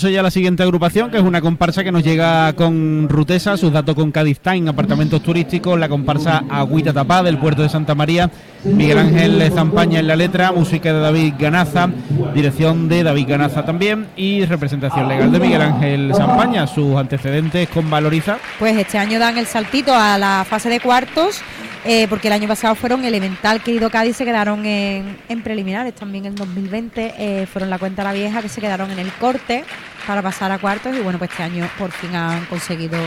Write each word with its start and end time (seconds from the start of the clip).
Ya 0.00 0.22
la 0.22 0.30
siguiente 0.30 0.62
agrupación, 0.62 1.10
que 1.10 1.16
es 1.18 1.24
una 1.24 1.40
comparsa 1.40 1.82
que 1.82 1.90
nos 1.90 2.04
llega 2.04 2.52
con 2.52 3.08
Rutesa, 3.08 3.56
sus 3.56 3.72
datos 3.72 3.96
con 3.96 4.12
Cádiz 4.12 4.38
Time, 4.38 4.70
apartamentos 4.70 5.20
turísticos, 5.20 5.78
la 5.78 5.88
comparsa 5.88 6.44
Agüita 6.48 6.92
Tapá 6.92 7.24
del 7.24 7.36
puerto 7.36 7.62
de 7.62 7.68
Santa 7.68 7.96
María, 7.96 8.30
Miguel 8.64 8.98
Ángel 8.98 9.52
Zampaña 9.52 9.98
en 9.98 10.06
la 10.06 10.14
letra, 10.14 10.52
música 10.52 10.92
de 10.92 11.00
David 11.00 11.34
Ganaza, 11.36 11.90
dirección 12.32 12.88
de 12.88 13.02
David 13.02 13.26
Ganaza 13.28 13.64
también 13.64 14.06
y 14.16 14.44
representación 14.44 15.08
legal 15.08 15.32
de 15.32 15.40
Miguel 15.40 15.62
Ángel 15.62 16.12
Zampaña, 16.14 16.66
sus 16.68 16.96
antecedentes 16.96 17.68
con 17.68 17.90
Valoriza. 17.90 18.38
Pues 18.60 18.76
este 18.76 18.98
año 18.98 19.18
dan 19.18 19.36
el 19.36 19.46
saltito 19.46 19.92
a 19.92 20.16
la 20.16 20.46
fase 20.48 20.68
de 20.68 20.78
cuartos 20.78 21.42
eh, 21.84 22.06
porque 22.08 22.28
el 22.28 22.34
año 22.34 22.48
pasado 22.48 22.74
fueron 22.74 23.04
Elemental, 23.04 23.62
Querido 23.62 23.90
Cádiz, 23.90 24.16
se 24.16 24.24
quedaron 24.24 24.64
en, 24.66 25.42
preliminares, 25.42 25.94
también 25.94 26.26
en 26.26 26.34
2020 26.34 27.14
eh, 27.18 27.46
fueron 27.46 27.70
la 27.70 27.78
cuenta 27.78 28.04
la 28.04 28.12
vieja 28.12 28.42
que 28.42 28.48
se 28.48 28.60
quedaron 28.60 28.90
en 28.90 28.98
el 28.98 29.12
corte 29.12 29.64
para 30.06 30.22
pasar 30.22 30.50
a 30.50 30.58
cuartos 30.58 30.96
y 30.96 31.00
bueno, 31.00 31.18
pues 31.18 31.30
este 31.30 31.42
año 31.42 31.68
por 31.78 31.90
fin 31.90 32.14
han 32.14 32.44
conseguido 32.46 32.98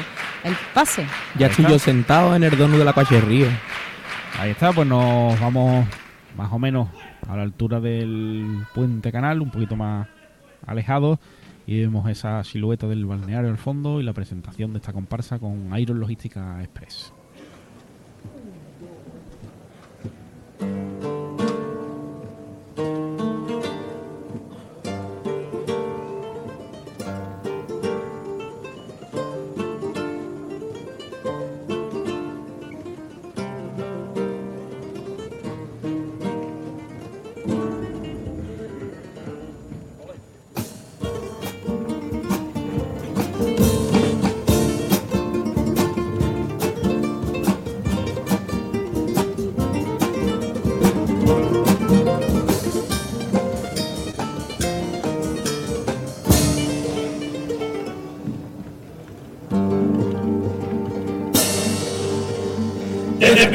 el 0.43 0.55
pase. 0.73 1.05
Ya 1.37 1.47
estoy 1.47 1.65
yo 1.65 1.79
sentado 1.79 2.35
en 2.35 2.43
el 2.43 2.57
dono 2.57 2.77
de 2.77 2.85
la 2.85 2.93
Río. 2.93 3.47
Ahí 4.39 4.51
está, 4.51 4.71
pues 4.71 4.87
nos 4.87 5.39
vamos 5.39 5.85
más 6.37 6.51
o 6.51 6.59
menos 6.59 6.87
a 7.27 7.35
la 7.35 7.43
altura 7.43 7.79
del 7.79 8.65
puente 8.73 9.11
canal, 9.11 9.41
un 9.41 9.51
poquito 9.51 9.75
más 9.75 10.07
alejado 10.65 11.19
y 11.65 11.79
vemos 11.79 12.09
esa 12.09 12.43
silueta 12.43 12.87
del 12.87 13.05
balneario 13.05 13.49
al 13.49 13.57
fondo 13.57 13.99
y 13.99 14.03
la 14.03 14.13
presentación 14.13 14.73
de 14.73 14.79
esta 14.79 14.93
comparsa 14.93 15.39
con 15.39 15.77
Iron 15.77 15.99
Logística 15.99 16.61
Express. 16.61 17.13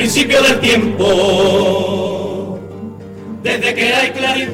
Principio 0.06 0.38
del 0.40 0.60
tiempo, 0.60 2.60
desde 3.42 3.74
que 3.74 3.92
hay 3.92 4.12
claridad. 4.12 4.52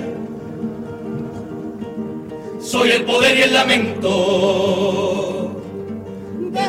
Soy 2.58 2.92
el 2.92 3.04
poder 3.04 3.36
y 3.36 3.42
el 3.42 3.52
lamento 3.52 5.52
de 6.52 6.62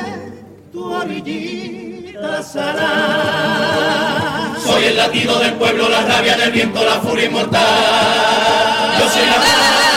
tu 0.73 0.93
orillita 0.93 2.43
salada. 2.43 4.53
Soy 4.61 4.83
el 4.83 4.97
latido 4.97 5.39
del 5.39 5.53
pueblo, 5.53 5.87
la 5.87 6.01
rabia 6.01 6.35
del 6.35 6.51
viento, 6.51 6.83
la 6.83 6.99
furia 6.99 7.27
inmortal. 7.27 8.99
Yo 8.99 9.09
soy 9.09 9.25
la 9.27 9.92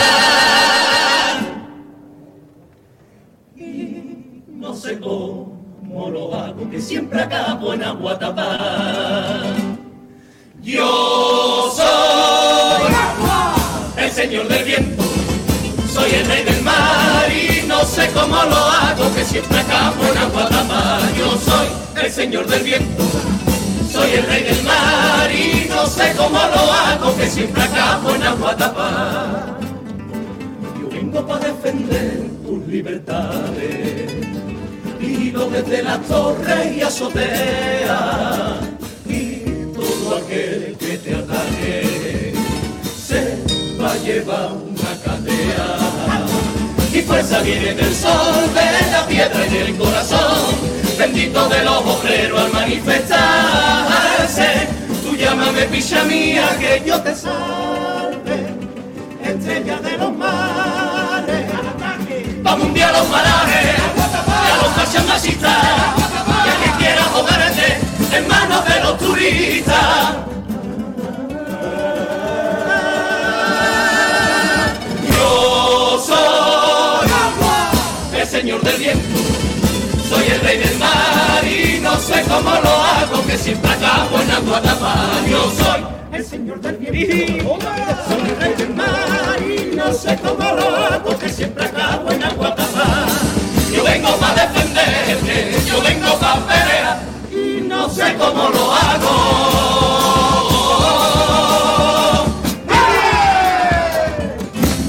lo 6.46 6.52
hago, 6.52 6.70
que 6.70 6.80
siempre 6.80 7.20
acabo 7.20 7.74
en 7.74 7.82
Aguatapá. 7.82 8.58
Yo 10.62 11.72
soy 11.74 12.92
el 13.96 14.10
señor 14.10 14.48
del 14.48 14.64
viento, 14.64 15.04
soy 15.92 16.10
el 16.10 16.26
rey 16.26 16.44
del 16.44 16.62
mar 16.62 17.30
y 17.30 17.66
no 17.66 17.84
sé 17.84 18.10
cómo 18.12 18.36
lo 18.36 18.56
hago, 18.56 19.14
que 19.14 19.24
siempre 19.24 19.58
acabo 19.58 20.04
en 20.04 20.18
Aguatapá. 20.18 21.00
Yo 21.16 21.30
soy 21.38 21.66
el 22.02 22.10
señor 22.10 22.46
del 22.46 22.62
viento, 22.62 23.04
soy 23.90 24.10
el 24.12 24.26
rey 24.26 24.42
del 24.42 24.62
mar 24.64 25.30
y 25.30 25.68
no 25.68 25.86
sé 25.86 26.12
cómo 26.16 26.38
lo 26.38 26.72
hago, 26.72 27.16
que 27.16 27.26
siempre 27.28 27.62
acabo 27.62 28.14
en 28.14 28.22
Aguatapá. 28.22 29.58
Yo 30.80 30.88
vengo 30.88 31.26
para 31.26 31.46
defender 31.46 32.28
tus 32.44 32.66
libertades 32.66 34.45
Vivo 35.36 35.50
desde 35.50 35.82
la 35.82 36.00
torre 36.00 36.76
y 36.76 36.80
azotea. 36.80 38.58
Y 39.06 39.40
todo 39.74 40.16
aquel 40.16 40.74
que 40.78 40.96
te 40.96 41.14
ataque 41.14 42.32
se 42.96 43.44
va 43.78 43.92
a 43.92 43.98
llevar 43.98 44.52
una 44.52 44.98
cadea. 45.04 45.76
Y 46.90 47.02
fuerza 47.02 47.42
viene 47.42 47.74
del 47.74 47.94
sol 47.94 48.48
de 48.54 48.90
la 48.90 49.06
piedra 49.06 49.46
y 49.46 49.50
del 49.50 49.76
corazón. 49.76 50.54
Bendito 50.98 51.46
de 51.50 51.64
los 51.64 51.84
obreros 51.84 52.40
al 52.40 52.52
manifestarse. 52.52 54.68
Tú 55.04 55.14
llámame 55.16 55.64
picha 55.64 56.02
mía 56.04 56.56
que 56.58 56.82
yo 56.86 56.98
te 57.02 57.14
salve. 57.14 58.56
Estrella 59.22 59.80
de 59.80 59.98
los 59.98 60.16
mares 60.16 61.44
vamos 62.42 62.68
un 62.68 62.74
día 62.74 62.88
a 62.88 62.92
los 62.92 63.06
marajes 64.96 65.06
masita, 65.06 65.94
y 66.44 66.48
a 66.48 66.54
quien 66.62 66.72
quiera 66.78 67.02
joderte 67.04 67.78
en 68.16 68.28
manos 68.28 68.64
de 68.64 68.80
los 68.80 68.98
turistas. 68.98 70.16
Yo 75.10 76.02
soy 76.04 77.10
el 78.20 78.26
señor 78.26 78.60
del 78.62 78.76
viento, 78.76 79.18
soy 80.08 80.26
el 80.28 80.40
rey 80.40 80.58
del 80.58 80.78
mar 80.78 81.44
y 81.44 81.80
no 81.80 81.96
sé 81.96 82.22
cómo 82.28 82.50
lo 82.50 82.70
hago, 82.70 83.26
que 83.26 83.38
siempre 83.38 83.70
acabo 83.70 84.20
en 84.20 84.30
Aguatapá. 84.30 84.94
Yo 85.28 85.50
soy 85.50 85.84
el 86.12 86.24
señor 86.24 86.60
del 86.60 86.76
viento, 86.76 87.58
soy 88.08 88.28
el 88.30 88.36
rey 88.40 88.54
del 88.54 88.74
mar 88.74 89.40
y 89.40 89.76
no 89.76 89.92
sé 89.92 90.18
cómo 90.18 90.52
lo 90.52 90.76
hago, 90.76 91.15
sé 97.96 98.14
cómo 98.18 98.48
lo 98.50 98.72
hago. 98.72 99.14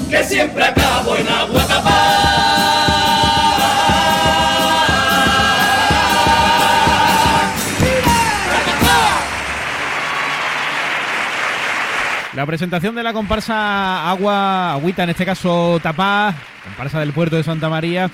Que 0.10 0.24
siempre 0.24 0.64
acabo 0.64 1.16
en 1.16 1.28
agua 1.28 1.68
La 12.34 12.46
presentación 12.46 12.94
de 12.94 13.02
la 13.02 13.14
comparsa 13.14 14.12
Agua, 14.12 14.74
Agüita, 14.74 15.02
en 15.02 15.10
este 15.10 15.26
caso 15.26 15.80
Tapá, 15.82 16.36
comparsa 16.64 17.00
del 17.00 17.12
puerto 17.12 17.36
de 17.36 17.42
Santa 17.42 17.68
María, 17.68 18.12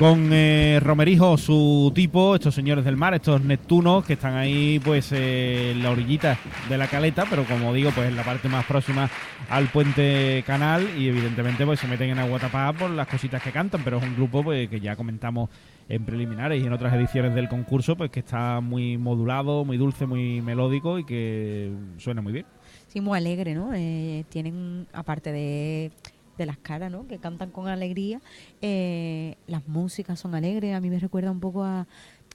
con 0.00 0.30
eh, 0.32 0.80
Romerijo, 0.82 1.36
su 1.36 1.92
tipo, 1.94 2.34
estos 2.34 2.54
señores 2.54 2.86
del 2.86 2.96
mar, 2.96 3.12
estos 3.12 3.44
Neptunos 3.44 4.02
que 4.02 4.14
están 4.14 4.34
ahí 4.34 4.80
pues 4.82 5.12
eh, 5.12 5.72
en 5.72 5.82
la 5.82 5.90
orillita 5.90 6.38
de 6.70 6.78
la 6.78 6.86
caleta, 6.86 7.26
pero 7.28 7.44
como 7.44 7.74
digo, 7.74 7.90
pues 7.94 8.08
en 8.08 8.16
la 8.16 8.22
parte 8.22 8.48
más 8.48 8.64
próxima 8.64 9.10
al 9.50 9.68
puente 9.68 10.42
canal 10.46 10.88
y 10.98 11.08
evidentemente 11.08 11.66
pues 11.66 11.80
se 11.80 11.86
meten 11.86 12.08
en 12.08 12.18
agua 12.18 12.38
tapada 12.38 12.72
por 12.72 12.88
las 12.88 13.08
cositas 13.08 13.42
que 13.42 13.52
cantan, 13.52 13.82
pero 13.84 13.98
es 13.98 14.02
un 14.02 14.16
grupo 14.16 14.42
pues 14.42 14.70
que 14.70 14.80
ya 14.80 14.96
comentamos 14.96 15.50
en 15.86 16.02
preliminares 16.06 16.62
y 16.62 16.66
en 16.66 16.72
otras 16.72 16.94
ediciones 16.94 17.34
del 17.34 17.50
concurso, 17.50 17.94
pues 17.94 18.10
que 18.10 18.20
está 18.20 18.62
muy 18.62 18.96
modulado, 18.96 19.66
muy 19.66 19.76
dulce, 19.76 20.06
muy 20.06 20.40
melódico 20.40 20.98
y 20.98 21.04
que 21.04 21.74
suena 21.98 22.22
muy 22.22 22.32
bien. 22.32 22.46
Sí, 22.86 23.02
muy 23.02 23.18
alegre, 23.18 23.54
¿no? 23.54 23.74
Eh, 23.74 24.24
tienen, 24.30 24.86
aparte 24.94 25.30
de 25.30 25.92
de 26.40 26.46
las 26.46 26.56
caras, 26.56 26.90
¿no? 26.90 27.06
Que 27.06 27.18
cantan 27.18 27.50
con 27.50 27.68
alegría. 27.68 28.20
Eh, 28.62 29.36
las 29.46 29.68
músicas 29.68 30.18
son 30.18 30.34
alegres. 30.34 30.74
A 30.74 30.80
mí 30.80 30.88
me 30.90 30.98
recuerda 30.98 31.30
un 31.30 31.40
poco 31.40 31.62
a... 31.62 31.86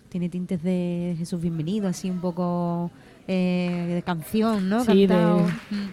Tiene 0.09 0.29
tintes 0.29 0.61
de 0.63 1.15
Jesús 1.17 1.41
Bienvenido, 1.41 1.87
así 1.87 2.09
un 2.09 2.21
poco 2.21 2.91
eh, 3.27 3.93
de 3.95 4.01
canción, 4.03 4.69
¿no? 4.69 4.85
Sí, 4.85 5.07
de 5.07 5.17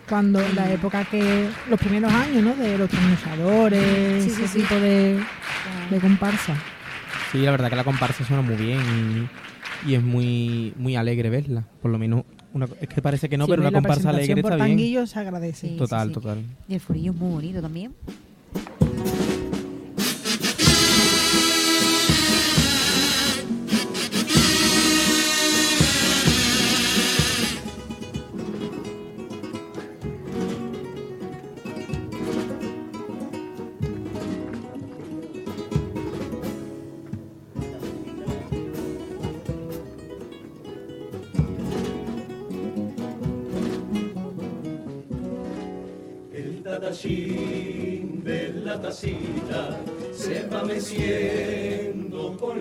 cuando 0.08 0.40
la 0.54 0.70
época 0.70 1.04
que... 1.06 1.48
Los 1.70 1.80
primeros 1.80 2.12
años, 2.12 2.44
¿no? 2.44 2.54
De 2.54 2.76
los 2.76 2.88
trasnochadores, 2.88 4.26
ese 4.26 4.60
tipo 4.60 4.74
de, 4.74 5.18
de 5.90 6.00
comparsa. 6.00 6.54
Sí, 7.32 7.38
la 7.38 7.52
verdad 7.52 7.70
que 7.70 7.76
la 7.76 7.84
comparsa 7.84 8.24
suena 8.24 8.42
muy 8.42 8.56
bien 8.56 8.80
y, 8.80 9.28
es 9.88 10.02
muy, 10.02 10.72
muy 10.76 10.96
alegre 10.96 11.30
verla. 11.30 11.64
Por 11.80 11.90
lo 11.90 11.98
menos 11.98 12.24
es 12.80 12.88
que 12.88 13.00
parece 13.00 13.28
que 13.28 13.38
no, 13.38 13.46
pero 13.46 13.62
una 13.62 13.72
comparsa 13.72 14.10
alegre 14.10 14.42
por 14.42 14.52
está 14.52 14.66
bien. 14.66 15.06
se 15.06 15.18
agradece. 15.18 15.68
total, 15.76 16.12
total. 16.12 16.42
Y 16.68 16.74
el 16.74 16.80
furillo 16.80 17.12
es 17.12 17.16
muy 17.16 17.32
bonito 17.32 17.62
también. 17.62 17.94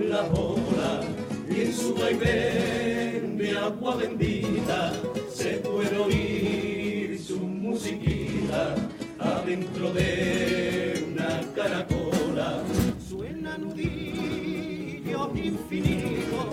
La 0.09 0.21
olas 0.21 1.05
y 1.49 1.61
en 1.61 1.73
su 1.73 1.93
vaivén 1.93 3.37
de 3.37 3.57
agua 3.57 3.95
bendita 3.95 4.93
se 5.33 5.51
puede 5.57 5.97
oír 5.97 7.19
su 7.19 7.39
musiquita 7.39 8.75
adentro 9.19 9.91
de 9.93 11.07
una 11.11 11.41
caracola. 11.55 12.63
Suena 13.07 13.57
nudillo 13.57 15.31
infinito 15.35 16.49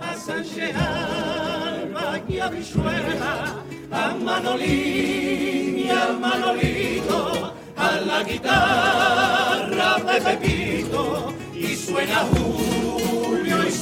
a 0.00 0.14
Sánchez 0.14 0.74
Alba 0.76 2.20
y 2.28 2.38
a 2.38 2.48
Vichuela, 2.48 3.56
a 3.90 4.14
Manolín 4.14 5.78
y 5.78 5.90
a 5.90 6.12
Manolito, 6.12 7.54
a 7.76 8.00
la 8.00 8.22
guitarra 8.22 9.96
de 9.98 10.20
Pepito, 10.20 11.32
y 11.54 11.74
suena 11.74 12.26
Julio 12.30 12.62
y 12.68 12.71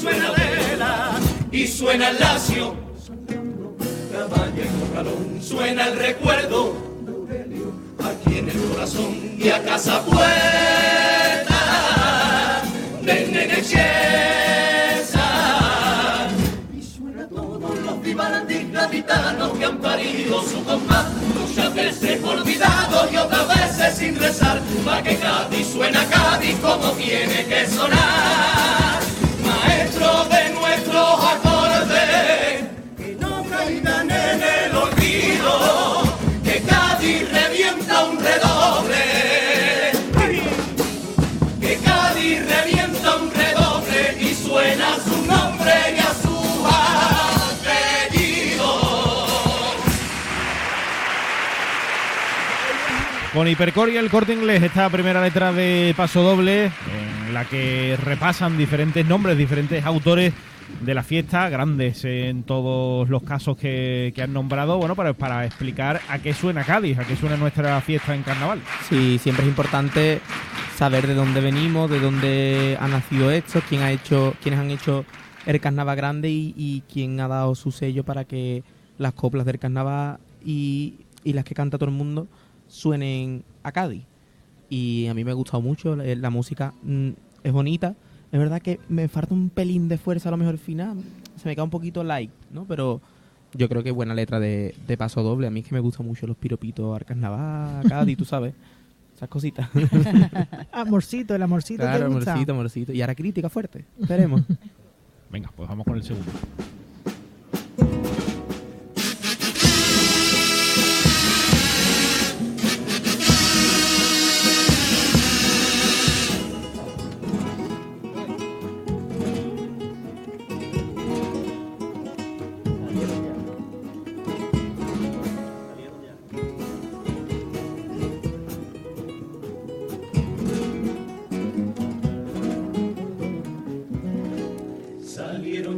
suena 0.00 0.31
Vela, 0.31 1.11
y 1.52 1.67
suena 1.67 2.08
el 2.11 2.19
Lacio, 2.20 2.75
caballo 4.11 4.62
y 4.64 4.69
corralón, 4.81 5.43
suena 5.43 5.88
el 5.88 5.99
recuerdo 5.99 6.75
aquí 8.02 8.38
en 8.38 8.49
el 8.49 8.58
corazón, 8.70 9.14
y 9.38 9.49
a 9.50 9.62
casa 9.62 10.02
puesta 10.05 10.23
del 13.02 13.32
nene 13.32 13.62
Chiesa. 13.62 15.29
Y 16.75 16.82
suena 16.82 17.26
todos 17.29 17.79
los 17.79 18.03
vivalandis 18.03 18.73
gaditanos 18.73 19.58
que 19.58 19.64
han 19.67 19.79
parido 19.79 20.43
su 20.43 20.64
compás, 20.64 21.08
muchas 21.38 21.75
veces 21.75 22.25
olvidados 22.25 23.12
y 23.12 23.17
otras 23.17 23.49
veces 23.49 23.99
sin 23.99 24.17
rezar, 24.17 24.61
pa' 24.82 25.03
que 25.03 25.17
Cádiz 25.17 25.67
suena 25.67 26.06
Cádiz 26.08 26.56
como 26.61 26.93
tiene 26.93 27.44
que 27.44 27.67
sonar. 27.67 29.00
Con 53.32 53.47
Hipercore 53.47 53.97
el 53.97 54.11
corte 54.11 54.35
inglés, 54.35 54.61
esta 54.61 54.91
primera 54.91 55.23
letra 55.23 55.53
de 55.53 55.94
paso 55.97 56.21
doble, 56.23 56.65
en 56.65 57.32
la 57.32 57.44
que 57.44 57.97
repasan 58.03 58.59
diferentes 58.59 59.06
nombres, 59.06 59.38
diferentes 59.38 59.85
autores 59.85 60.32
de 60.81 60.94
la 60.94 61.05
fiesta, 61.05 61.49
grandes 61.49 62.05
en 62.05 62.43
todos 62.43 63.09
los 63.09 63.23
casos 63.23 63.56
que, 63.56 64.12
que 64.17 64.23
han 64.23 64.32
nombrado, 64.32 64.79
bueno, 64.79 64.97
para, 64.97 65.12
para 65.12 65.47
explicar 65.47 66.00
a 66.09 66.19
qué 66.19 66.35
suena 66.35 66.65
Cádiz, 66.65 66.99
a 66.99 67.05
qué 67.05 67.15
suena 67.15 67.37
nuestra 67.37 67.81
fiesta 67.82 68.17
en 68.17 68.25
carnaval. 68.25 68.61
Sí, 68.88 69.19
siempre 69.23 69.44
es 69.44 69.49
importante 69.49 70.21
saber 70.77 71.06
de 71.06 71.15
dónde 71.15 71.41
venimos, 71.41 71.88
de 71.88 72.00
dónde 72.00 72.77
ha 72.81 72.88
nacido 72.88 73.31
esto, 73.31 73.62
quién 73.69 73.82
ha 73.82 73.93
hecho, 73.93 74.35
quiénes 74.43 74.59
han 74.59 74.73
hecho 74.73 75.05
el 75.47 75.61
carnaval 75.61 75.97
grande 75.97 76.31
y, 76.31 76.53
y 76.56 76.82
quién 76.93 77.21
ha 77.21 77.29
dado 77.29 77.55
su 77.55 77.71
sello 77.71 78.03
para 78.03 78.25
que 78.25 78.65
las 78.99 79.12
coplas 79.12 79.47
del 79.47 79.61
carnaval 79.61 80.19
y, 80.44 80.94
y 81.23 81.32
las 81.32 81.44
que 81.44 81.55
canta 81.55 81.79
todo 81.79 81.91
el 81.91 81.97
mundo 81.97 82.27
suenen 82.70 83.44
a 83.62 83.72
Cádiz. 83.72 84.05
Y 84.69 85.08
a 85.08 85.14
mí 85.14 85.25
me 85.25 85.32
ha 85.32 85.34
gustado 85.34 85.61
mucho, 85.61 85.96
la, 85.96 86.05
la 86.14 86.31
música 86.31 86.72
mm, 86.82 87.11
es 87.43 87.52
bonita. 87.52 87.96
Es 88.31 88.38
verdad 88.38 88.62
que 88.62 88.78
me 88.88 89.08
falta 89.08 89.34
un 89.34 89.50
pelín 89.50 89.88
de 89.88 89.99
fuerza 89.99 90.28
a 90.28 90.32
lo 90.32 90.37
mejor 90.38 90.52
al 90.55 90.58
final, 90.58 90.99
se 91.37 91.49
me 91.49 91.55
queda 91.56 91.64
un 91.64 91.70
poquito 91.70 92.05
light, 92.05 92.31
¿no? 92.52 92.64
Pero 92.64 93.00
yo 93.55 93.69
creo 93.69 93.82
que 93.82 93.90
buena 93.90 94.14
letra 94.14 94.38
de, 94.38 94.75
de 94.87 94.96
paso 94.96 95.22
doble. 95.25 95.49
A 95.49 95.50
mí 95.50 95.61
es 95.61 95.67
que 95.67 95.75
me 95.75 95.81
gustan 95.81 96.06
mucho 96.06 96.28
los 96.28 96.37
piropitos 96.37 96.96
al 96.96 97.05
carnaval, 97.05 97.88
Cádiz, 97.88 98.17
tú 98.17 98.25
sabes. 98.25 98.55
Esas 99.17 99.28
cositas. 99.28 99.69
Amorcito, 100.72 101.34
el 101.34 101.43
amorcito 101.43 101.82
Claro, 101.82 102.08
te 102.08 102.14
gusta. 102.14 102.32
amorcito, 102.32 102.52
amorcito. 102.52 102.93
Y 102.93 103.00
ahora 103.02 103.14
crítica 103.17 103.50
fuerte. 103.50 103.84
Esperemos. 104.00 104.43
Venga, 105.31 105.50
pues 105.55 105.69
vamos 105.69 105.84
con 105.84 105.96
el 105.96 106.02
segundo. 106.05 106.31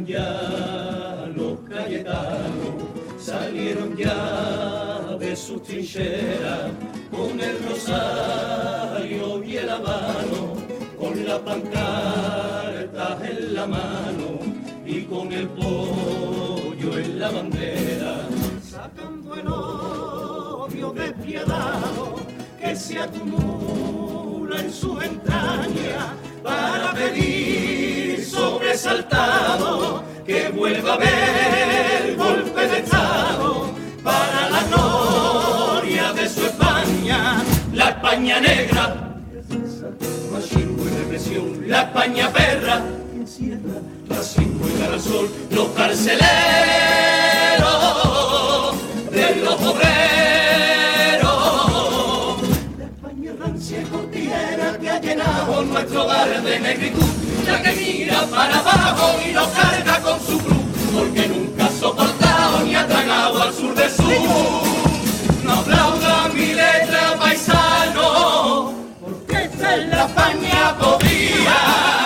Ya 0.05 1.31
los 1.33 1.59
cayetanos, 1.69 2.75
salieron 3.17 3.95
ya 3.95 5.15
de 5.17 5.33
sus 5.33 5.63
trincheras, 5.63 6.71
con 7.09 7.39
el 7.39 7.57
rosario 7.69 9.41
y 9.43 9.57
el 9.57 9.69
habano, 9.69 10.55
con 10.99 11.25
la 11.25 11.39
pancarta 11.39 13.17
en 13.23 13.53
la 13.53 13.65
mano 13.65 14.39
y 14.85 15.03
con 15.03 15.31
el 15.31 15.47
pollo 15.47 16.97
en 16.97 17.19
la 17.19 17.31
bandera, 17.31 18.27
sacando 18.61 19.35
el 19.35 19.47
odio 19.47 20.91
despiadado 20.91 22.15
que 22.59 22.75
se 22.75 22.99
acumula 22.99 24.59
en 24.59 24.73
sus 24.73 25.01
entrañas 25.01 26.13
para 26.43 26.93
pedir 26.93 28.02
sobresaltado 28.33 30.03
que 30.25 30.49
vuelva 30.49 30.91
a 30.91 30.95
haber 30.95 32.15
golpe 32.15 32.67
de 32.67 32.77
Estado 32.79 33.69
para 34.03 34.49
la 34.49 34.63
gloria 34.63 36.13
de 36.13 36.29
su 36.29 36.45
España, 36.45 37.43
la 37.73 37.89
España 37.89 38.39
negra, 38.39 39.13
y 40.51 40.89
represión, 40.97 41.63
la 41.67 41.81
España 41.83 42.31
perra, 42.31 42.81
racismo 44.09 44.67
y 44.67 44.79
garasol, 44.79 45.29
los 45.51 45.67
carceleros 45.69 46.23
de 49.11 49.35
los 49.37 49.61
obreros. 49.61 49.83
La 52.77 52.85
España 52.85 53.31
rancia 53.39 53.79
y 53.81 53.85
que 54.81 54.89
ha 54.89 54.99
llenado 54.99 55.63
nuestro 55.63 56.03
hogar 56.03 56.43
de 56.43 56.59
negritud, 56.59 57.12
para 58.27 58.59
abajo 58.59 59.19
y 59.25 59.31
nos 59.33 59.47
carga 59.49 59.99
con 60.01 60.19
su 60.19 60.37
cruz, 60.39 60.57
porque 60.93 61.27
nunca 61.27 61.65
ha 61.65 61.71
soportado 61.71 62.59
ni 62.63 62.75
ha 62.75 62.87
tragado 62.87 63.41
al 63.41 63.53
sur 63.53 63.75
de 63.75 63.89
sur. 63.89 64.05
No 65.43 65.53
aplauda 65.53 66.29
mi 66.33 66.47
letra 66.53 67.17
paisano, 67.19 68.73
porque 69.01 69.43
esta 69.43 69.75
es 69.75 69.87
la 69.87 70.05
España 70.05 70.75
podría, 70.79 72.02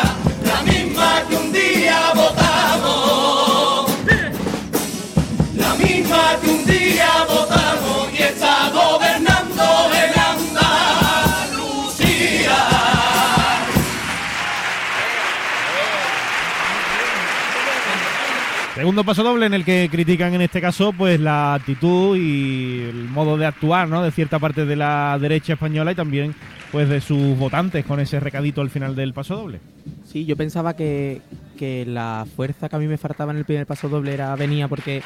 Segundo 18.87 19.03
paso 19.03 19.21
doble 19.21 19.45
en 19.47 19.53
el 19.53 19.65
que 19.65 19.89
critican 19.91 20.33
en 20.33 20.39
este 20.39 20.61
caso 20.61 20.93
pues 20.93 21.19
la 21.19 21.55
actitud 21.55 22.15
y 22.15 22.83
el 22.87 23.09
modo 23.09 23.35
de 23.35 23.45
actuar 23.45 23.89
¿no? 23.89 24.01
de 24.01 24.11
cierta 24.11 24.39
parte 24.39 24.65
de 24.65 24.77
la 24.77 25.17
derecha 25.19 25.55
española 25.55 25.91
y 25.91 25.95
también 25.95 26.33
pues 26.71 26.87
de 26.87 27.01
sus 27.01 27.37
votantes 27.37 27.85
con 27.85 27.99
ese 27.99 28.21
recadito 28.21 28.61
al 28.61 28.69
final 28.69 28.95
del 28.95 29.11
paso 29.13 29.35
doble. 29.35 29.59
Sí, 30.05 30.23
yo 30.23 30.37
pensaba 30.37 30.77
que, 30.77 31.19
que 31.57 31.85
la 31.85 32.25
fuerza 32.33 32.69
que 32.69 32.77
a 32.77 32.79
mí 32.79 32.87
me 32.87 32.97
faltaba 32.97 33.33
en 33.33 33.39
el 33.39 33.43
primer 33.43 33.65
paso 33.65 33.89
doble 33.89 34.13
era 34.13 34.33
venía 34.37 34.69
porque 34.69 35.03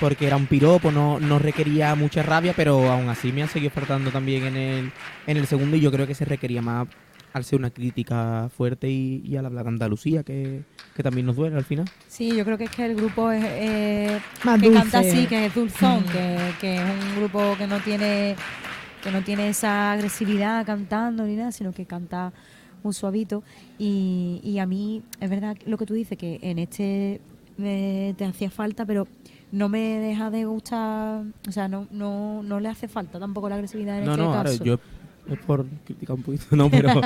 porque 0.00 0.26
era 0.26 0.36
un 0.36 0.46
piropo, 0.46 0.92
no, 0.92 1.18
no 1.18 1.38
requería 1.38 1.94
mucha 1.94 2.22
rabia, 2.22 2.52
pero 2.54 2.90
aún 2.90 3.08
así 3.08 3.32
me 3.32 3.42
ha 3.42 3.48
seguido 3.48 3.70
faltando 3.70 4.10
también 4.10 4.44
en 4.48 4.56
el, 4.58 4.92
en 5.26 5.36
el 5.38 5.46
segundo 5.46 5.78
y 5.78 5.80
yo 5.80 5.90
creo 5.90 6.06
que 6.06 6.14
se 6.14 6.26
requería 6.26 6.60
más 6.60 6.86
al 7.32 7.44
ser 7.44 7.58
una 7.58 7.70
crítica 7.70 8.48
fuerte 8.56 8.88
y, 8.90 9.22
y 9.24 9.36
al 9.36 9.46
hablar 9.46 9.64
de 9.64 9.68
Andalucía, 9.70 10.22
que, 10.22 10.62
que 10.96 11.02
también 11.02 11.26
nos 11.26 11.36
duele 11.36 11.56
al 11.56 11.64
final. 11.64 11.86
Sí, 12.08 12.34
yo 12.34 12.44
creo 12.44 12.56
que 12.58 12.64
es 12.64 12.70
que 12.70 12.84
el 12.86 12.94
grupo 12.96 13.30
es, 13.30 13.44
eh, 13.46 14.18
Más 14.44 14.60
que 14.60 14.66
dulce. 14.66 14.80
canta 14.82 14.98
así, 15.00 15.26
que 15.26 15.46
es 15.46 15.54
dulzón, 15.54 16.04
que, 16.04 16.36
que 16.60 16.76
es 16.76 16.82
un 16.82 17.16
grupo 17.20 17.54
que 17.58 17.66
no 17.66 17.78
tiene 17.80 18.34
que 19.02 19.12
no 19.12 19.22
tiene 19.22 19.48
esa 19.50 19.92
agresividad 19.92 20.66
cantando 20.66 21.24
ni 21.24 21.36
nada, 21.36 21.52
sino 21.52 21.72
que 21.72 21.86
canta 21.86 22.32
un 22.82 22.92
suavito. 22.92 23.44
Y, 23.78 24.40
y 24.42 24.58
a 24.58 24.66
mí, 24.66 25.02
es 25.20 25.30
verdad 25.30 25.56
lo 25.66 25.78
que 25.78 25.86
tú 25.86 25.94
dices, 25.94 26.18
que 26.18 26.40
en 26.42 26.58
este 26.58 27.20
me, 27.56 28.14
te 28.18 28.24
hacía 28.24 28.50
falta, 28.50 28.84
pero 28.86 29.06
no 29.52 29.68
me 29.68 29.98
deja 30.00 30.30
de 30.30 30.44
gustar, 30.46 31.22
o 31.48 31.52
sea, 31.52 31.68
no, 31.68 31.86
no, 31.92 32.42
no 32.42 32.58
le 32.58 32.68
hace 32.68 32.88
falta 32.88 33.20
tampoco 33.20 33.48
la 33.48 33.54
agresividad 33.54 33.98
en 34.00 34.04
No, 34.04 34.10
este 34.12 34.22
no, 34.24 34.34
ahora 34.34 34.50
caso. 34.50 34.64
yo 34.64 34.80
es 35.30 35.38
por 35.40 35.66
criticar 35.84 36.16
un 36.16 36.22
poquito, 36.22 36.44
no, 36.56 36.70
pero, 36.70 37.00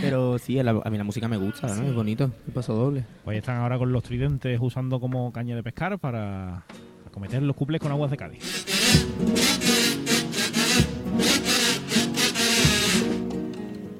pero 0.00 0.38
sí, 0.38 0.54
la- 0.62 0.80
a 0.84 0.90
mí 0.90 0.98
la 0.98 1.04
música 1.04 1.28
me 1.28 1.36
gusta, 1.36 1.74
¿no? 1.74 1.86
Es 1.86 1.94
bonito, 1.94 2.30
el 2.46 2.52
paso 2.52 2.74
doble. 2.74 3.04
Pues 3.24 3.34
ahí 3.34 3.38
están 3.38 3.56
ahora 3.58 3.78
con 3.78 3.92
los 3.92 4.02
tridentes 4.02 4.58
usando 4.60 5.00
como 5.00 5.32
caña 5.32 5.54
de 5.56 5.62
pescar 5.62 5.98
para 5.98 6.64
acometer 7.06 7.42
los 7.42 7.56
cuples 7.56 7.80
con 7.80 7.90
aguas 7.92 8.10
de 8.10 8.16
Cádiz. 8.16 8.64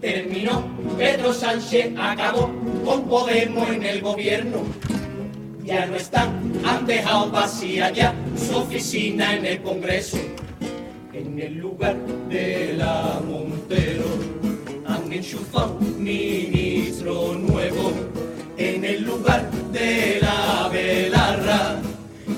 Terminó, 0.00 0.64
Pedro 0.97 1.32
Sánchez 1.32 1.92
acabó 1.99 2.50
con 2.85 3.04
Podemos 3.08 3.68
en 3.70 3.82
el 3.82 4.00
gobierno. 4.00 4.58
Ya 5.64 5.87
no 5.87 5.97
están, 5.97 6.52
han 6.64 6.87
dejado 6.87 7.30
vacía 7.30 7.90
ya 7.92 8.14
su 8.37 8.56
oficina 8.56 9.37
en 9.37 9.44
el 9.44 9.61
Congreso. 9.61 10.18
En 11.12 11.38
el 11.40 11.58
lugar 11.58 11.96
de 12.28 12.74
la 12.74 13.20
Montero 13.26 14.04
han 14.86 15.10
enchufado 15.10 15.78
ministro 15.98 17.34
nuevo. 17.34 17.92
En 18.58 18.84
el 18.84 19.04
lugar 19.04 19.50
de 19.72 20.18
la 20.20 20.68
Belarra 20.70 21.76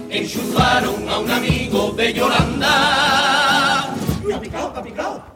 enchufaron 0.09 1.09
a 1.09 1.19
un 1.19 1.31
amigo 1.31 1.91
de 1.97 2.13
Yolanda. 2.13 3.95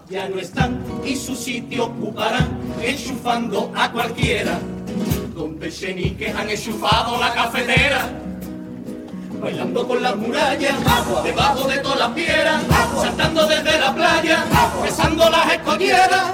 Ya 0.09 0.29
no 0.29 0.39
están 0.39 0.81
y 1.05 1.17
su 1.17 1.35
sitio 1.35 1.87
ocuparán 1.87 2.57
enchufando 2.81 3.73
a 3.75 3.91
cualquiera. 3.91 4.61
Donde 5.35 5.73
Chenique 5.73 6.31
han 6.31 6.49
enchufado 6.49 7.19
la 7.19 7.35
cafetera. 7.35 8.24
Bailando 9.45 9.87
con 9.87 10.03
las 10.03 10.17
murallas, 10.17 10.75
debajo 11.23 11.69
de 11.69 11.77
todas 11.81 11.99
las 11.99 12.09
piedras, 12.13 12.63
saltando 12.99 13.47
desde 13.47 13.79
la 13.79 13.95
playa, 13.95 14.43
besando 14.83 15.29
las 15.29 15.53
escolleras. 15.53 16.25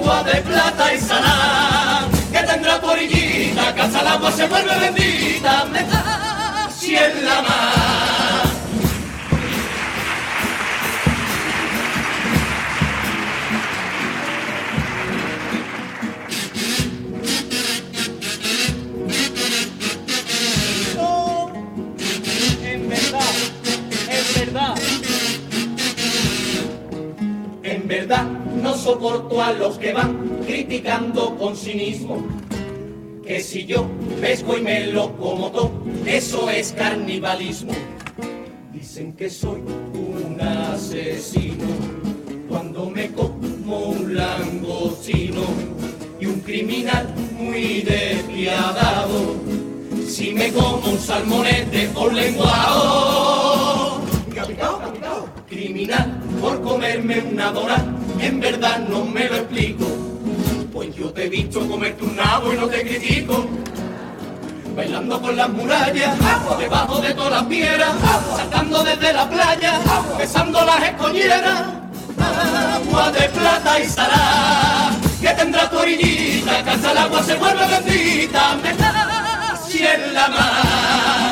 Agua 0.00 0.22
de 0.22 0.40
plata 0.40 0.94
y 0.94 0.98
salada, 0.98 2.08
que 2.32 2.38
tendrá 2.38 2.80
tu 2.80 2.86
orillita, 2.88 3.74
que 3.74 3.82
hasta 3.82 4.00
el 4.00 4.06
agua 4.06 4.32
se 4.32 4.46
vuelve 4.48 4.78
bendita. 4.78 5.66
Me 5.66 5.84
da 5.84 6.70
si 6.74 6.96
en 6.96 7.26
la 7.26 7.42
mar. 7.42 8.21
No 28.62 28.76
soporto 28.76 29.42
a 29.42 29.52
los 29.52 29.76
que 29.76 29.92
van 29.92 30.40
criticando 30.46 31.36
con 31.36 31.56
cinismo. 31.56 32.24
Que 33.26 33.40
si 33.40 33.66
yo 33.66 33.86
pesco 34.20 34.56
y 34.56 34.62
me 34.62 34.86
lo 34.86 35.16
como 35.16 35.50
todo, 35.50 35.72
eso 36.06 36.48
es 36.48 36.72
carnivalismo. 36.72 37.72
Dicen 38.72 39.14
que 39.14 39.28
soy 39.28 39.60
un 39.94 40.40
asesino 40.40 41.66
cuando 42.48 42.88
me 42.88 43.10
como 43.10 43.78
un 43.78 44.14
langostino 44.14 45.42
y 46.20 46.26
un 46.26 46.40
criminal 46.40 47.12
muy 47.36 47.82
despiadado. 47.82 49.34
Si 50.06 50.32
me 50.32 50.52
como 50.52 50.88
un 50.88 50.98
salmonete 50.98 51.90
o 51.94 52.04
un 52.04 52.16
lenguado, 52.16 54.02
criminal 55.48 56.20
por 56.40 56.60
comerme 56.62 57.20
una 57.30 57.50
dora, 57.50 57.84
en 58.22 58.40
verdad 58.40 58.78
no 58.88 59.04
me 59.04 59.28
lo 59.28 59.36
explico. 59.36 59.84
Pues 60.72 60.94
yo 60.94 61.12
te 61.12 61.26
he 61.26 61.28
visto 61.28 61.66
comerte 61.68 62.04
un 62.04 62.16
nabo 62.16 62.52
y 62.52 62.56
no 62.56 62.66
te 62.68 62.82
critico. 62.82 63.46
Bailando 64.76 65.20
con 65.20 65.36
las 65.36 65.50
murallas, 65.50 66.16
debajo 66.58 67.00
de 67.00 67.12
todas 67.12 67.32
las 67.32 67.44
piedras, 67.44 67.90
saltando 68.36 68.82
desde 68.82 69.12
la 69.12 69.28
playa, 69.28 69.80
besando 70.16 70.64
las 70.64 70.82
escolleras. 70.82 71.62
Agua 72.18 73.10
de 73.10 73.28
plata 73.28 73.80
y 73.80 73.86
salá, 73.86 74.90
que 75.20 75.28
tendrá 75.28 75.68
tu 75.68 75.78
orillita, 75.78 76.64
que 76.64 76.72
el 76.72 76.98
agua 76.98 77.22
se 77.22 77.34
vuelve 77.34 77.66
bendita. 77.66 78.56
Me 78.62 78.72
da 78.74 79.58
si 79.68 79.84
en 79.84 80.14
la 80.14 80.28
mar. 80.28 81.31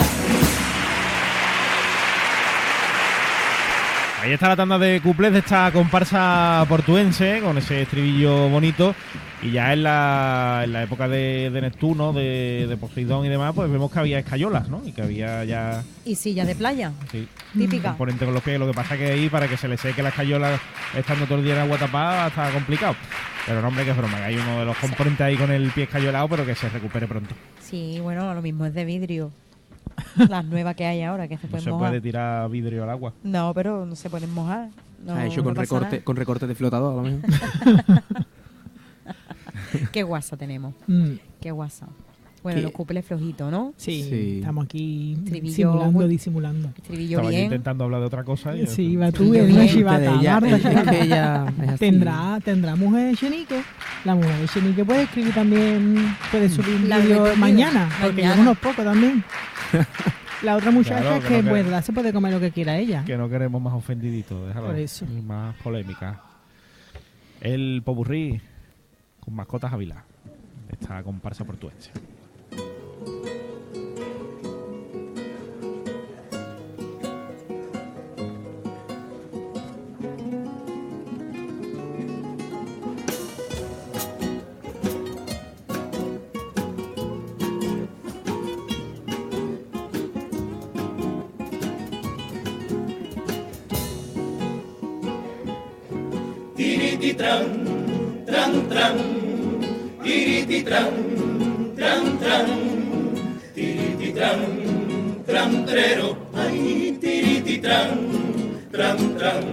Ahí 4.21 4.33
está 4.33 4.49
la 4.49 4.57
tanda 4.57 4.79
de 4.79 5.00
cuplés 5.00 5.33
de 5.33 5.39
esta 5.39 5.71
comparsa 5.73 6.65
portuense 6.69 7.41
con 7.43 7.57
ese 7.57 7.83
estribillo 7.83 8.50
bonito. 8.50 8.95
Y 9.43 9.53
ya 9.53 9.73
en 9.73 9.83
la, 9.83 10.61
en 10.65 10.75
la 10.75 10.83
época 10.83 11.09
de, 11.09 11.49
de 11.50 11.61
Neptuno, 11.62 12.12
de, 12.12 12.67
de 12.69 12.77
Poseidón 12.77 13.25
y 13.25 13.31
demás, 13.31 13.55
pues 13.55 13.71
vemos 13.71 13.91
que 13.91 13.99
había 13.99 14.19
escayolas, 14.19 14.69
¿no? 14.69 14.83
Y 14.85 14.93
que 14.93 15.00
había 15.00 15.43
ya 15.45 15.83
Y 16.05 16.15
sillas 16.17 16.47
de 16.47 16.55
playa, 16.55 16.93
sí, 17.11 17.27
típica. 17.57 17.89
componente 17.91 18.27
con 18.27 18.35
los 18.35 18.43
pies. 18.43 18.59
Lo 18.61 18.67
que 18.67 18.75
pasa 18.75 18.99
que 18.99 19.12
ahí, 19.12 19.31
para 19.31 19.49
que 19.49 19.57
se 19.57 19.67
le 19.69 19.79
seque 19.79 20.03
la 20.03 20.11
escayola 20.11 20.61
estando 20.95 21.25
todo 21.25 21.39
el 21.39 21.45
día 21.45 21.55
en 21.55 21.61
agua 21.61 21.79
tapada, 21.79 22.27
está 22.27 22.50
complicado. 22.50 22.97
Pero 23.47 23.62
no, 23.62 23.69
hombre, 23.69 23.85
que 23.87 23.93
es 23.93 23.97
broma, 23.97 24.19
que 24.19 24.25
hay 24.25 24.37
uno 24.37 24.59
de 24.61 24.65
los 24.67 24.77
componentes 24.77 25.23
ahí 25.23 25.37
con 25.37 25.50
el 25.50 25.71
pie 25.71 25.85
escayolado, 25.85 26.29
pero 26.29 26.45
que 26.45 26.55
se 26.55 26.69
recupere 26.69 27.07
pronto. 27.07 27.35
Sí, 27.62 27.99
bueno, 28.03 28.35
lo 28.35 28.43
mismo 28.43 28.67
es 28.67 28.75
de 28.75 28.85
vidrio. 28.85 29.33
Las 30.28 30.45
nuevas 30.45 30.75
que 30.76 30.85
hay 30.87 31.02
ahora, 31.02 31.28
que 31.28 31.37
se 31.37 31.45
No 31.47 31.50
pueden 31.50 31.64
se 31.64 31.71
mojar. 31.71 31.88
puede 31.90 32.00
tirar 32.00 32.49
vidrio 32.50 32.85
al 32.85 32.90
agua. 32.90 33.12
No, 33.23 33.52
pero 33.54 33.87
no 33.87 33.95
se 33.97 34.09
pueden 34.11 34.33
mojar. 34.35 34.69
No, 35.04 35.14
ha 35.14 35.26
hecho 35.26 35.38
no 35.38 35.45
con 35.45 35.57
recorte, 35.57 35.90
nada. 35.92 36.04
con 36.04 36.16
recorte 36.16 36.47
de 36.47 36.54
flotador, 36.54 36.92
a 36.92 36.97
lo 36.97 37.02
mejor. 37.02 37.30
Qué 39.92 40.02
guasa 40.02 40.37
tenemos. 40.37 40.75
Mm, 40.87 41.12
Qué 41.40 41.50
guasa. 41.50 41.87
Bueno, 42.42 42.57
¿Qué? 42.57 42.62
los 42.62 42.73
cuples 42.73 43.04
flojitos, 43.04 43.50
¿no? 43.50 43.75
sí, 43.76 44.02
Sí. 44.09 44.38
estamos 44.38 44.64
aquí 44.64 45.12
Estribillo 45.25 45.50
disimulando, 45.50 45.92
muy- 45.92 46.09
disimulando. 46.09 46.69
Estribillo 46.75 47.19
Estaba 47.19 47.28
bien. 47.28 47.45
intentando 47.45 47.85
hablar 47.85 48.00
de 48.00 48.07
otra 48.07 48.25
cosa. 48.25 48.57
Y 48.57 48.66
Sí, 48.66 48.97
va 48.97 49.12
tú, 49.12 49.30
bien. 49.30 49.50
ella- 49.50 49.59
Marta, 49.59 49.66
es 49.66 50.62
que 50.62 50.69
chivata. 50.71 50.99
ella 50.99 51.52
es 51.62 51.69
así. 51.69 51.78
Tendrá, 51.78 52.40
tendrá 52.42 52.76
mujer 52.76 53.11
de 53.11 53.16
Chenique. 53.16 53.62
La 54.07 54.14
mujer 54.14 54.38
de 54.40 54.49
Chenique 54.49 54.85
puede 54.87 55.02
escribir 55.02 55.35
también, 55.35 56.16
puede 56.30 56.49
subir 56.49 56.76
un 56.76 56.88
La 56.88 56.99
vídeo 56.99 57.19
repetida. 57.25 57.37
mañana, 57.40 57.88
porque 58.00 58.23
Mañana. 58.23 58.35
lleva 58.37 58.42
unos 58.50 58.59
pocos 58.59 58.85
también. 58.87 59.23
La 60.43 60.57
otra 60.57 60.71
muchacha 60.71 61.00
Claro, 61.00 61.17
es 61.17 61.23
que 61.25 61.29
que 61.37 61.43
no 61.43 61.57
en 61.57 61.65
verdad 61.65 61.85
se 61.85 61.93
puede 61.93 62.12
comer 62.12 62.33
lo 62.33 62.41
que 62.41 62.50
quiera 62.50 62.79
ella. 62.79 63.05
que 63.05 63.17
no 63.17 63.29
queremos 63.29 63.61
más 63.61 63.75
ofendiditos, 63.75 64.49
déjalo. 64.49 64.67
Por 64.69 64.77
eso. 64.77 65.05
Y 65.05 65.21
más 65.21 65.55
polémica. 65.57 66.23
El 67.41 67.83
Popurrí 67.85 68.41
con 69.21 69.35
mascotas 69.35 69.73
Ávila. 69.73 70.05
Esta 70.71 71.03
comparsa 71.03 71.45
portuense. 71.45 71.91
Tiriti 97.00 97.16
tran, 97.16 97.45
tran 98.28 98.52
tran, 98.69 98.97
tiriti 100.04 100.61
tran, 100.61 100.92
tran 101.73 102.02
tran, 102.21 102.49
tiriti 103.57 104.12
tran, 104.12 104.40
tran 105.25 105.64
trero, 105.64 106.28
ay 106.37 106.92
tiriti 107.00 107.57
tran, 107.57 107.88
tran 108.69 108.99
tran. 109.16 109.45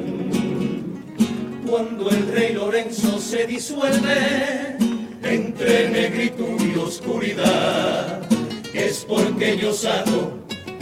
Cuando 1.64 2.10
el 2.12 2.28
rey 2.36 2.52
Lorenzo 2.52 3.18
se 3.18 3.48
disuelve 3.48 4.76
entre 5.24 5.88
negritud 5.88 6.60
y 6.60 6.76
oscuridad, 6.76 8.28
es 8.74 9.06
porque 9.08 9.56
yo 9.56 9.72
saco 9.72 10.36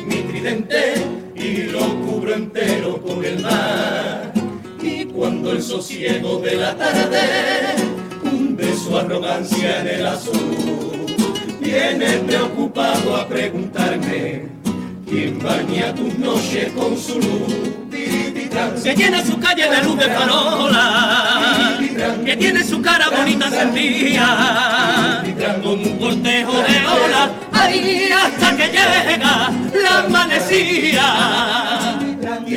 mi 0.08 0.18
tridente 0.34 0.96
y 1.36 1.70
lo 1.70 1.86
cubro 2.02 2.34
entero 2.34 3.00
con 3.04 3.24
el 3.24 3.40
mar. 3.44 4.15
Cuando 5.26 5.54
el 5.54 5.64
sosiego 5.64 6.38
de 6.38 6.56
la 6.56 6.76
tarde 6.76 7.18
hunde 8.24 8.78
su 8.78 8.96
arrogancia 8.96 9.82
en 9.82 9.88
el 9.88 10.06
azul, 10.06 11.08
viene 11.60 12.20
preocupado 12.28 13.16
a 13.16 13.28
preguntarme 13.28 14.50
quién 15.10 15.40
baña 15.40 15.96
tus 15.96 16.16
noches 16.20 16.72
con 16.74 16.96
su 16.96 17.16
luz. 17.16 17.56
Que 18.84 18.94
tiene 18.94 19.26
su 19.26 19.40
calle 19.40 19.68
de 19.68 19.82
luz 19.82 19.98
de 19.98 20.06
farola, 20.12 21.80
que 22.24 22.38
tiene 22.38 22.64
su 22.64 22.80
cara 22.84 23.10
bonita 23.10 23.50
sentía, 23.50 25.24
con 25.64 25.80
un 25.80 25.98
cortejo 25.98 26.54
de 26.54 26.86
olas, 26.86 27.32
ahí 27.52 28.12
hasta 28.12 28.56
que 28.56 28.68
llega 28.68 29.52
la 29.74 30.00
amanecía. 30.06 31.85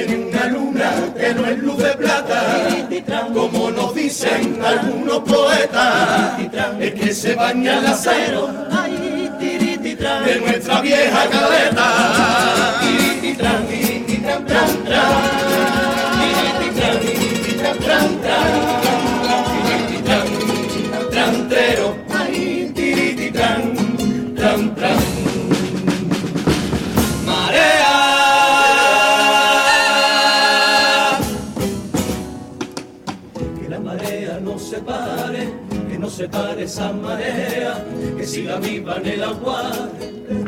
Tiene 0.09 0.25
una 0.25 0.47
luna 0.47 0.91
que 1.15 1.35
no 1.35 1.45
es 1.45 1.59
luz 1.59 1.77
de 1.77 1.93
plata, 1.93 2.65
como 3.35 3.71
nos 3.71 3.95
dicen 3.95 4.59
algunos 4.65 5.19
poetas, 5.19 6.41
es 6.81 6.95
que 6.95 7.13
se 7.13 7.35
baña 7.35 7.79
el 7.79 7.87
acero 7.89 8.49
de 9.39 10.41
nuestra 10.41 10.81
vieja 10.81 11.29
caleta. 11.29 12.79
Siga 38.49 38.61
viva 38.61 38.97
en 38.97 39.07
el 39.07 39.25
agua, 39.25 39.71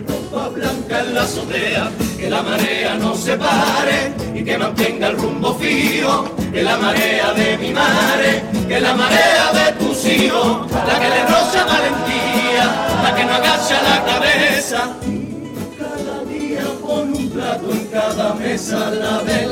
ropa 0.08 0.48
blanca 0.48 1.00
en 1.00 1.14
la 1.14 1.22
azotea, 1.22 1.90
que 2.16 2.30
la 2.30 2.42
marea 2.42 2.94
no 2.94 3.14
se 3.14 3.36
pare 3.36 4.12
y 4.34 4.42
que 4.42 4.56
mantenga 4.56 5.08
el 5.08 5.16
rumbo 5.18 5.54
fijo, 5.54 6.34
que 6.52 6.62
la 6.62 6.76
marea 6.78 7.32
de 7.34 7.58
mi 7.58 7.72
madre, 7.72 8.42
que 8.68 8.80
la 8.80 8.94
marea 8.94 9.52
de 9.52 9.72
tus 9.84 10.04
hijos, 10.06 10.70
la 10.72 10.98
que 10.98 11.08
le 11.08 11.22
roza 11.26 11.64
valentía, 11.64 12.64
la 13.02 13.14
que 13.14 13.24
no 13.24 13.32
agacha 13.34 13.82
la 13.82 14.04
cabeza. 14.04 14.96
Cada 15.78 16.24
día 16.24 16.64
pon 16.80 17.12
un 17.14 17.30
plato 17.30 17.70
en 17.70 17.86
cada 17.86 18.34
mesa, 18.34 18.90
la 18.90 19.18
de 19.22 19.46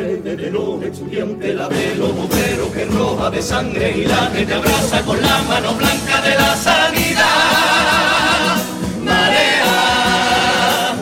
Verde 0.00 0.34
de 0.34 0.50
los 0.50 0.82
estudiantes, 0.82 1.54
la 1.54 1.68
de 1.68 1.94
los 1.96 2.08
obreros 2.08 2.70
que 2.72 2.86
roja 2.86 3.28
de 3.28 3.42
sangre 3.42 3.92
y 3.98 4.06
la 4.06 4.32
que 4.32 4.46
te 4.46 4.54
abraza 4.54 5.02
con 5.02 5.20
la 5.20 5.42
mano 5.42 5.74
blanca 5.74 6.22
de 6.22 6.34
la 6.36 6.56
sanidad. 6.56 7.26
Marea, 9.04 10.94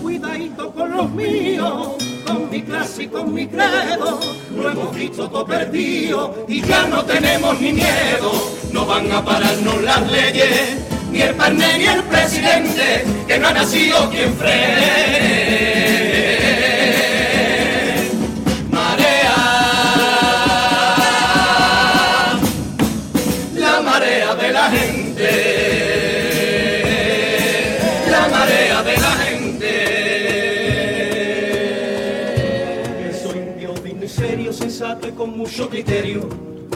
cuidadito 0.00 0.72
con 0.72 0.90
los 0.90 1.10
míos, 1.10 1.96
con 2.26 2.48
mi 2.48 2.62
clase 2.62 3.02
y 3.02 3.08
con 3.08 3.34
mi 3.34 3.46
credo. 3.46 4.20
Lo 4.56 4.70
hemos 4.70 4.96
visto 4.96 5.28
todo 5.28 5.44
perdido 5.44 6.46
y 6.48 6.62
ya 6.62 6.86
no 6.86 7.04
tenemos 7.04 7.60
ni 7.60 7.74
miedo. 7.74 8.32
No 8.72 8.86
van 8.86 9.12
a 9.12 9.22
pararnos 9.22 9.82
las 9.82 10.10
leyes, 10.10 10.78
ni 11.12 11.20
el 11.20 11.34
parné 11.34 11.76
ni 11.76 11.84
el 11.84 12.02
presidente, 12.04 13.04
que 13.28 13.38
no 13.38 13.48
ha 13.48 13.52
nacido 13.52 14.08
quien 14.08 14.34
frene. 14.34 15.99
Con 35.20 35.36
mucho 35.36 35.68
criterio 35.68 36.26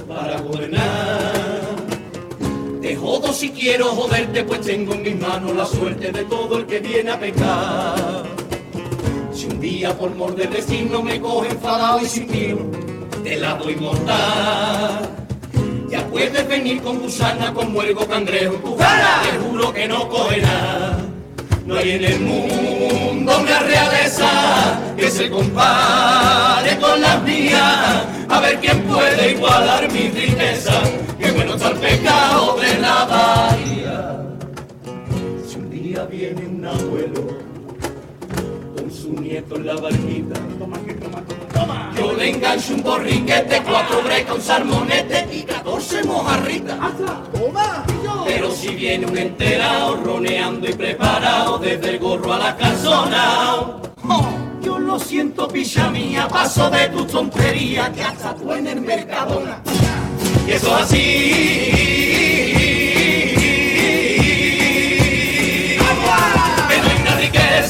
para 0.07 0.39
gobernar. 0.39 1.63
Te 2.83 2.95
jodo 2.95 3.33
si 3.33 3.49
quiero 3.49 3.87
joderte, 3.87 4.45
pues 4.45 4.61
tengo 4.61 4.93
en 4.93 5.03
mis 5.03 5.19
manos 5.19 5.57
la 5.57 5.65
suerte 5.65 6.13
de 6.13 6.25
todo 6.25 6.59
el 6.59 6.67
que 6.67 6.79
viene 6.79 7.11
a 7.11 7.19
pecar. 7.19 8.25
Si 9.33 9.47
un 9.47 9.59
día 9.59 9.97
por 9.97 10.15
mor 10.15 10.37
del 10.37 10.51
destino 10.51 11.03
me 11.03 11.19
coge 11.23 11.53
enfadado 11.53 12.03
y 12.03 12.05
sin 12.05 12.27
tiro, 12.27 12.71
te 13.23 13.37
la 13.37 13.55
doy 13.55 13.77
mortal. 13.77 15.09
Ya 15.89 16.07
puedes 16.09 16.47
venir 16.47 16.83
con 16.83 16.99
gusana, 16.99 17.55
con 17.55 17.73
muergo, 17.73 18.07
cangrejo, 18.07 18.57
tu 18.57 18.77
cara. 18.77 19.23
Te 19.23 19.39
juro 19.39 19.73
que 19.73 19.89
no 19.89 20.07
coge 20.11 20.43
nada. 20.43 20.99
No 21.65 21.77
hay 21.77 21.93
en 21.93 22.05
el 22.05 22.21
mundo 22.21 23.39
una 23.41 23.61
realeza 23.61 24.83
que 24.99 25.11
se 25.11 25.31
compare 25.31 26.79
con 26.79 27.01
las 27.01 27.23
mías. 27.23 28.15
A 28.35 28.41
ver 28.41 28.59
quién 28.59 28.83
puede 28.83 29.31
igualar 29.31 29.89
mi 29.93 30.09
riqueza. 30.09 30.73
Qué 31.21 31.31
bueno 31.31 31.55
está 31.55 31.69
el 31.69 31.77
pecado 31.77 32.57
de 32.57 32.79
la 32.79 33.05
bahía. 33.05 34.27
Si 35.47 35.57
un 35.57 35.71
día 35.71 36.05
viene 36.07 36.45
un 36.45 36.67
abuelo 36.67 37.29
con 38.77 38.91
su 38.91 39.13
nieto 39.13 39.55
en 39.55 39.67
la 39.67 39.77
barquita. 39.77 40.41
Yo 41.97 42.13
le 42.13 42.31
engancho 42.31 42.75
un 42.75 42.83
borriquete, 42.83 43.63
cuatro 43.63 44.03
brecas, 44.03 44.35
un 44.35 44.43
salmonete 44.43 45.29
y 45.31 45.43
catorce 45.45 46.03
mojarritas. 46.03 46.77
Pero 48.27 48.51
si 48.51 48.75
viene 48.75 49.07
un 49.07 49.17
enterado, 49.17 49.95
roneando 50.03 50.69
y 50.69 50.73
preparado, 50.73 51.59
desde 51.59 51.91
el 51.91 51.99
gorro 52.01 52.33
a 52.33 52.39
la 52.39 52.57
calzona. 52.57 53.94
Yo 54.65 54.79
lo 54.79 54.99
siento, 54.99 55.47
picha 55.49 55.91
mía, 55.91 56.27
paso 56.29 56.71
de 56.71 56.89
tu 56.89 57.05
tontería, 57.05 57.93
que 57.93 58.03
hasta 58.03 58.35
tú 58.35 58.53
en 58.53 58.67
el 58.67 58.81
Mercadona. 58.81 59.59
Y 60.47 60.53
eso 60.53 60.77
es 60.79 60.83
así. 60.83 60.99
Que 66.69 66.79
no 66.79 66.89
hay 66.89 67.03
una 67.03 67.17
riqueza 67.17 67.64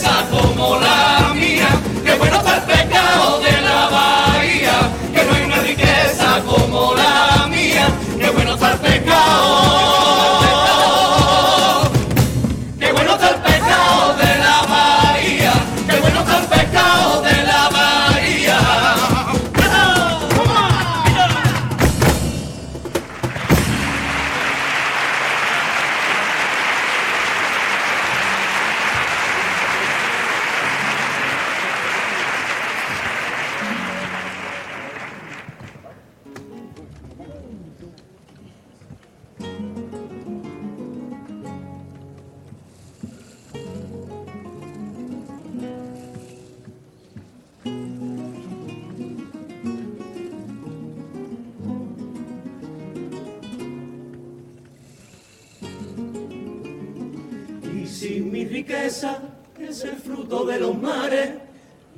riqueza 58.55 59.19
es 59.59 59.83
el 59.83 59.97
fruto 59.97 60.45
de 60.45 60.61
los 60.61 60.81
mares 60.81 61.31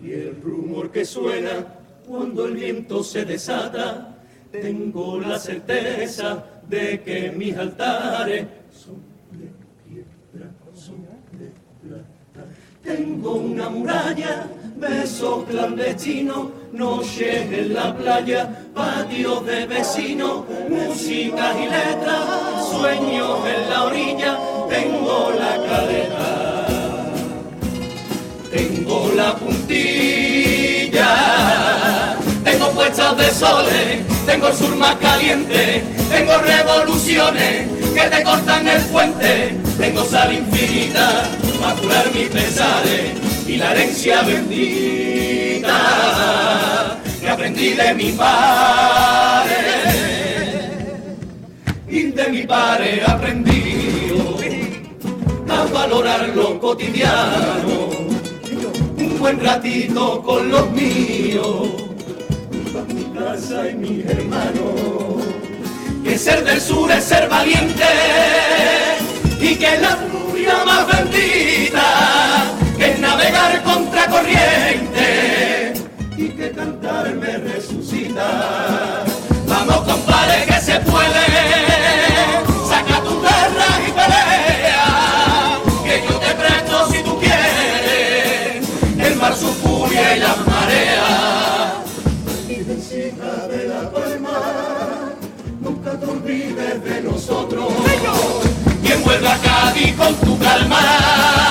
y 0.03 0.11
el 0.13 0.41
rumor 0.41 0.91
que 0.91 1.05
suena 1.05 1.67
cuando 2.09 2.47
el 2.47 2.55
viento 2.55 3.05
se 3.05 3.27
desata, 3.27 4.17
tengo 4.51 5.21
la 5.21 5.39
certeza 5.39 6.43
de 6.67 7.03
que 7.03 7.31
mis 7.31 7.55
altares 7.59 8.47
son 8.71 8.97
de 9.33 9.51
piedra, 9.85 10.51
son 10.73 11.03
de 11.33 11.51
plata. 11.83 12.49
Tengo 12.83 13.35
una 13.35 13.69
muralla, 13.69 14.47
besos 14.79 15.45
clandestinos, 15.45 16.49
noches 16.73 17.53
en 17.53 17.75
la 17.75 17.95
playa, 17.95 18.67
patios 18.75 19.45
de 19.45 19.67
vecinos, 19.67 20.45
músicas 20.71 21.55
y 21.57 21.65
letras, 21.65 22.69
sueños 22.71 23.41
en 23.47 23.71
la 23.71 23.85
orilla, 23.85 24.39
tengo 24.69 25.33
la 25.39 25.57
cadena, 25.67 26.46
tengo 28.57 29.13
la 29.15 29.37
puntilla, 29.37 31.11
tengo 32.43 32.71
puestas 32.71 33.17
de 33.19 33.31
soles, 33.31 34.01
tengo 34.25 34.49
el 34.49 34.55
sur 34.55 34.75
más 34.77 34.97
caliente, 34.97 35.85
tengo 36.11 36.39
revoluciones 36.39 37.69
que 37.95 38.01
te 38.01 38.23
cortan 38.23 38.67
el 38.67 38.81
puente, 38.85 39.59
tengo 39.79 40.05
sal 40.05 40.33
infinita 40.33 41.29
para 41.61 41.75
curar 41.75 42.11
mis 42.15 42.29
pesares 42.29 43.13
y 43.47 43.57
la 43.57 43.73
herencia 43.73 44.23
bendita 44.23 45.79
que 47.21 47.29
aprendí 47.29 47.75
de 47.75 47.95
mi 47.95 48.13
padre. 48.13 49.57
Y 51.89 52.11
de 52.11 52.29
mi 52.29 52.43
padre 52.43 53.03
aprendí 53.07 54.13
a 55.49 55.65
valorar 55.73 56.29
lo 56.35 56.59
cotidiano, 56.59 57.96
un 59.17 59.23
buen 59.23 59.41
ratito 59.41 60.23
con 60.23 60.51
los 60.51 60.71
míos, 60.73 61.69
mi 62.95 63.05
casa 63.19 63.71
y 63.71 63.75
mis 63.75 64.05
hermanos. 64.05 65.23
Que 66.05 66.19
ser 66.19 66.45
del 66.45 66.61
sur 66.61 66.91
es 66.91 67.05
ser 67.05 67.29
valiente 67.29 67.85
y 69.41 69.55
que 69.57 69.79
la 69.79 69.97
furia 69.97 70.65
más 70.65 70.87
bendita 70.87 72.53
es 72.79 72.99
navegar 73.01 73.63
contra 73.63 74.07
corriente 74.07 75.73
y 76.17 76.29
que 76.29 76.51
cantar 76.53 77.15
me 77.15 77.39
resucita. 77.39 79.05
Vamos 79.49 79.79
compadre 79.79 80.45
que 80.47 80.61
se 80.61 80.79
puede, 80.81 81.76
y 90.15 90.19
las 90.19 90.47
mareas. 90.47 91.75
Y 92.49 92.55
de 92.57 93.69
la 93.69 93.91
palma 93.91 95.13
nunca 95.61 95.99
te 95.99 96.07
olvides 96.07 96.85
de 96.85 97.03
nosotros. 97.03 97.73
Quien 98.83 99.03
vuelva 99.03 99.35
a 99.35 99.39
Cádiz 99.39 99.95
con 99.97 100.15
tu 100.17 100.39
calma 100.39 101.46